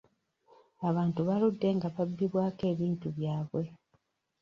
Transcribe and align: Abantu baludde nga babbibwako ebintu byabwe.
Abantu 0.89 1.19
baludde 1.27 1.67
nga 1.77 1.87
babbibwako 1.95 2.63
ebintu 2.73 3.07
byabwe. 3.17 3.63